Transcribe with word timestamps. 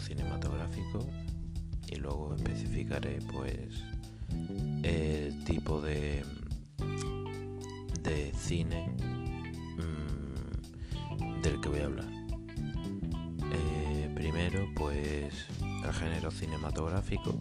cinematográfico 0.00 1.06
y 1.90 1.96
luego 1.96 2.34
especificaré 2.34 3.18
pues 3.32 3.82
el 4.82 5.44
tipo 5.44 5.80
de, 5.80 6.24
de 8.02 8.32
cine 8.34 8.88
mm, 9.76 11.42
del 11.42 11.60
que 11.60 11.68
voy 11.68 11.80
a 11.80 11.84
hablar. 11.84 12.08
Eh, 13.52 14.10
primero 14.14 14.68
pues 14.74 15.46
el 15.84 15.92
género 15.92 16.30
cinematográfico. 16.30 17.38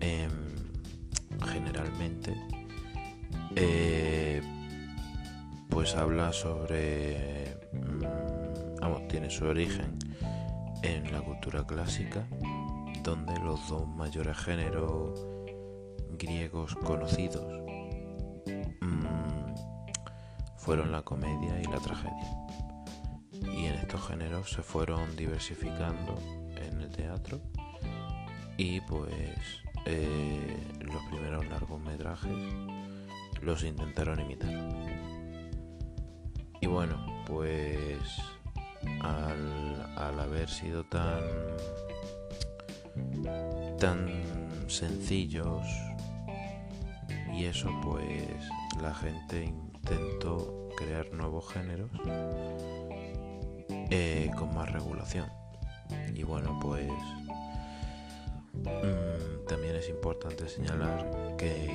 Em, 0.00 0.30
generalmente 1.46 2.34
eh, 3.56 4.42
pues 5.68 5.94
habla 5.94 6.32
sobre 6.32 7.37
tiene 9.08 9.30
su 9.30 9.44
origen 9.46 9.98
en 10.82 11.12
la 11.12 11.20
cultura 11.20 11.66
clásica 11.66 12.26
donde 13.02 13.38
los 13.40 13.68
dos 13.68 13.86
mayores 13.88 14.36
géneros 14.36 15.26
griegos 16.18 16.74
conocidos 16.76 17.44
mm, 18.80 19.54
fueron 20.56 20.92
la 20.92 21.02
comedia 21.02 21.60
y 21.60 21.64
la 21.64 21.78
tragedia 21.78 22.38
y 23.32 23.66
en 23.66 23.74
estos 23.74 24.06
géneros 24.06 24.50
se 24.50 24.62
fueron 24.62 25.16
diversificando 25.16 26.14
en 26.56 26.80
el 26.80 26.90
teatro 26.90 27.40
y 28.56 28.80
pues 28.82 29.62
eh, 29.86 30.56
los 30.80 31.02
primeros 31.04 31.46
largometrajes 31.48 32.36
los 33.40 33.62
intentaron 33.64 34.20
imitar. 34.20 34.50
Y 36.60 36.66
bueno, 36.66 37.24
pues 37.26 37.98
al, 39.00 40.20
haber 40.20 40.48
sido 40.48 40.84
tan 40.84 41.22
tan 43.78 44.08
sencillos. 44.68 45.66
Y 47.32 47.44
eso 47.44 47.70
pues 47.82 48.38
la 48.82 48.94
gente 48.94 49.44
intentó 49.44 50.68
crear 50.76 51.12
nuevos 51.12 51.48
géneros 51.52 51.90
eh, 53.90 54.30
con 54.36 54.54
más 54.54 54.70
regulación. 54.72 55.30
Y 56.14 56.22
bueno 56.24 56.58
pues 56.60 56.90
mm, 58.54 59.46
también 59.46 59.76
es 59.76 59.88
importante 59.88 60.48
señalar 60.48 61.36
que 61.36 61.70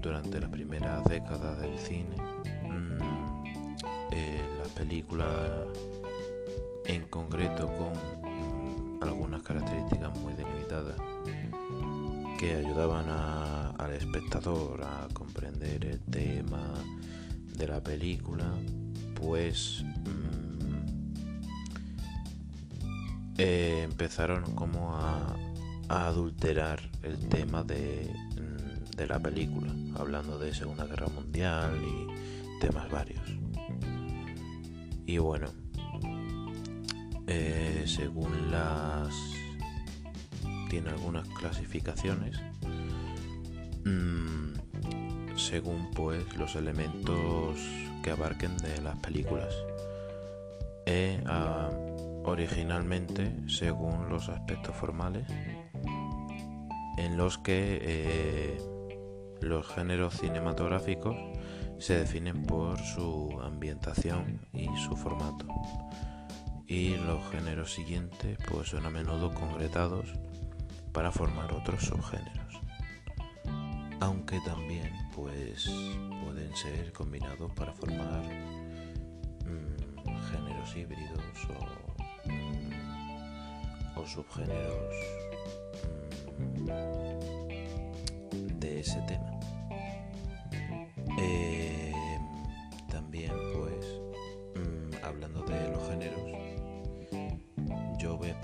durante 0.00 0.40
la 0.40 0.48
primera 0.48 1.00
década 1.02 1.54
del 1.56 1.78
cine 1.78 2.16
mm, 2.62 3.74
eh, 4.10 4.42
las 4.58 4.68
películas 4.68 5.28
en 6.86 7.02
concreto 7.08 7.66
con 7.76 7.92
mm, 7.92 9.02
algunas 9.02 9.42
características 9.42 10.16
muy 10.18 10.32
delimitadas 10.34 10.96
que 12.38 12.56
ayudaban 12.56 13.08
al 13.78 13.92
espectador 13.92 14.82
a 14.82 15.06
comprender 15.12 15.84
el 15.84 16.00
tema 16.00 16.74
de 17.56 17.68
la 17.68 17.80
película 17.80 18.46
pues 19.14 19.84
eh, 23.38 23.82
empezaron 23.84 24.54
como 24.54 24.96
a, 24.96 25.36
adulterar 25.88 26.80
el 27.02 27.18
tema 27.28 27.62
de, 27.62 28.10
mm, 28.34 28.96
de, 28.96 29.06
la 29.06 29.20
película, 29.20 29.72
hablando 29.96 30.38
de 30.38 30.54
Segunda 30.54 30.86
Guerra 30.86 31.08
Mundial 31.08 31.78
y 31.82 32.60
temas 32.60 32.90
varios. 32.90 33.22
Y 35.06 35.18
bueno, 35.18 35.48
eh, 37.34 37.84
según 37.86 38.50
las... 38.50 39.14
tiene 40.68 40.90
algunas 40.90 41.26
clasificaciones, 41.28 42.38
mm, 43.86 45.36
según 45.36 45.90
pues 45.92 46.36
los 46.36 46.56
elementos 46.56 47.58
que 48.02 48.10
abarquen 48.10 48.54
de 48.58 48.82
las 48.82 48.96
películas. 48.96 49.54
Eh, 50.84 51.24
originalmente 52.24 53.34
según 53.48 54.10
los 54.10 54.28
aspectos 54.28 54.76
formales 54.76 55.24
en 56.98 57.16
los 57.16 57.38
que 57.38 57.78
eh, 57.80 58.58
los 59.40 59.66
géneros 59.68 60.18
cinematográficos 60.20 61.16
se 61.78 61.96
definen 61.96 62.42
por 62.42 62.78
su 62.78 63.40
ambientación 63.42 64.46
y 64.52 64.68
su 64.76 64.96
formato 64.96 65.46
y 66.66 66.96
los 66.96 67.22
géneros 67.30 67.72
siguientes 67.72 68.38
pues 68.48 68.68
son 68.68 68.86
a 68.86 68.90
menudo 68.90 69.32
concretados 69.34 70.12
para 70.92 71.10
formar 71.12 71.52
otros 71.52 71.84
subgéneros 71.84 72.60
aunque 74.00 74.40
también 74.40 74.90
pues 75.14 75.70
pueden 76.24 76.54
ser 76.56 76.92
combinados 76.92 77.52
para 77.52 77.72
formar 77.72 78.22
mm, 79.44 80.30
géneros 80.30 80.76
híbridos 80.76 81.20
o 81.48 81.82
o 83.94 84.06
subgéneros 84.06 84.94
mm, 86.38 86.66
de 88.58 88.80
ese 88.80 89.00
tema. 89.02 89.30
Eh, 91.18 91.92
también 92.90 93.32
pues 93.54 94.00
mm, 94.56 95.04
hablando 95.04 95.42
de 95.42 95.61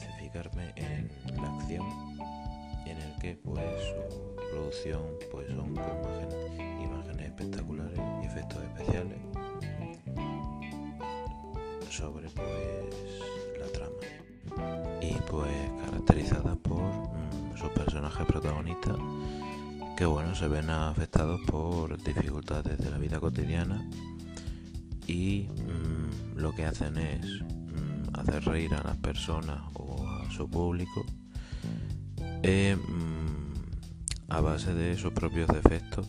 especificarme 0.00 0.72
en 0.76 1.10
la 1.36 1.54
acción 1.56 1.86
en 2.86 2.96
el 2.96 3.18
que 3.20 3.34
pues 3.36 3.64
su 3.82 4.36
producción 4.50 5.02
pues 5.30 5.46
son 5.48 5.74
imágenes, 6.82 7.26
espectaculares 7.26 8.00
y 8.22 8.26
efectos 8.26 8.62
especiales 8.62 9.18
sobre 11.90 12.28
pues 12.30 12.48
la 13.58 13.66
trama. 13.72 15.00
Y 15.02 15.14
pues 15.30 15.52
caracterizada 15.84 16.56
por 16.56 16.80
mm, 16.80 17.56
sus 17.56 17.68
personajes 17.70 18.26
protagonistas 18.26 18.96
que 19.96 20.06
bueno 20.06 20.34
se 20.34 20.48
ven 20.48 20.70
afectados 20.70 21.40
por 21.46 22.02
dificultades 22.02 22.78
de 22.78 22.90
la 22.90 22.98
vida 22.98 23.20
cotidiana 23.20 23.86
y 25.06 25.48
mm, 25.48 26.38
lo 26.38 26.54
que 26.54 26.64
hacen 26.64 26.96
es 26.96 27.42
hacer 28.20 28.44
reír 28.44 28.74
a 28.74 28.82
las 28.82 28.96
personas 28.96 29.60
o 29.74 30.06
a 30.06 30.30
su 30.30 30.48
público 30.48 31.04
eh, 32.42 32.76
a 34.28 34.40
base 34.40 34.72
de 34.74 34.96
sus 34.96 35.12
propios 35.12 35.48
defectos 35.48 36.08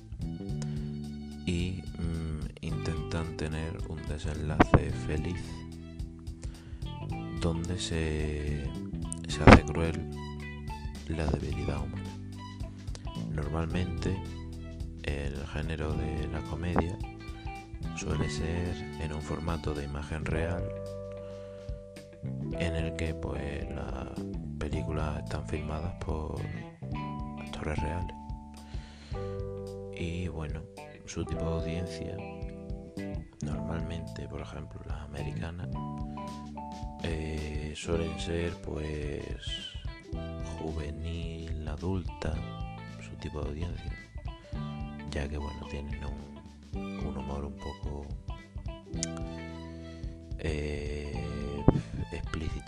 y 1.46 1.82
intentan 2.62 3.36
tener 3.36 3.78
un 3.90 4.02
desenlace 4.08 4.92
feliz 5.08 5.42
donde 7.42 7.80
se, 7.80 8.70
se 9.28 9.44
hace 9.44 9.64
cruel 9.64 10.12
la 11.08 11.26
debilidad 11.26 11.84
humana. 11.84 12.10
Normalmente 13.32 14.16
el 15.04 15.36
género 15.48 15.94
de 15.94 16.28
la 16.28 16.42
comedia 16.42 16.98
suele 17.98 18.30
ser 18.30 18.78
en 19.02 19.14
un 19.14 19.22
formato 19.22 19.74
de 19.74 19.86
imagen 19.86 20.26
real 20.26 20.64
que 22.97 23.13
pues 23.13 23.69
las 23.69 24.09
películas 24.59 25.24
están 25.24 25.47
filmadas 25.47 25.94
por 26.03 26.40
actores 27.40 27.78
reales. 27.79 28.16
Y 29.97 30.28
bueno 30.28 30.61
su 31.05 31.26
tipo 31.26 31.43
de 31.43 31.52
audiencia 31.52 32.17
normalmente 33.43 34.28
por 34.28 34.41
ejemplo 34.41 34.79
las 34.88 35.02
americanas 35.02 35.67
eh, 37.03 37.73
suelen 37.76 38.17
ser 38.20 38.53
pues 38.61 39.35
juvenil, 40.59 41.67
adulta, 41.67 42.34
su 43.02 43.16
tipo 43.17 43.41
de 43.41 43.49
audiencia, 43.49 43.91
ya 45.09 45.28
que 45.28 45.37
bueno, 45.37 45.66
tienen 45.70 45.99
un, 46.05 47.17
humor 47.17 47.46
un 47.46 47.58
poco 47.58 48.05
eh, 50.40 50.91
Y, 52.56 52.62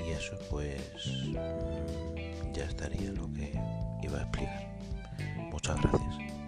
y 0.00 0.10
eso 0.10 0.36
pues 0.50 0.80
ya 2.52 2.64
estaría 2.64 3.12
lo 3.12 3.32
que 3.32 3.52
iba 4.02 4.18
a 4.18 4.22
explicar. 4.22 4.78
Muchas 5.50 5.80
gracias. 5.82 6.39